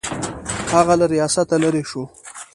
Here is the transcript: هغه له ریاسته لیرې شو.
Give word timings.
هغه 0.73 0.93
له 0.99 1.05
ریاسته 1.13 1.55
لیرې 1.61 1.83
شو. 1.89 2.03